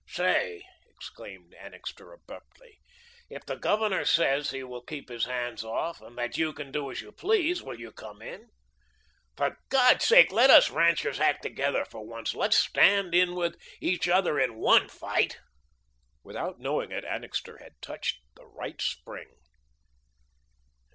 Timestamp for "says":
4.03-4.49